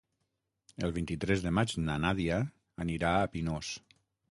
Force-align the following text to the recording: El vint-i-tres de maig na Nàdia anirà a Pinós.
El 0.87 0.93
vint-i-tres 0.95 1.43
de 1.43 1.51
maig 1.59 1.77
na 1.85 1.99
Nàdia 2.07 2.41
anirà 2.87 3.15
a 3.21 3.31
Pinós. 3.37 3.73